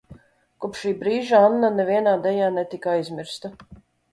Kopš 0.63 0.79
šī 0.85 0.93
brīža 1.03 1.41
Anna 1.49 1.71
nevienā 1.81 2.15
dejā 2.25 2.51
netika 2.57 2.93
aizmirsta. 2.95 3.57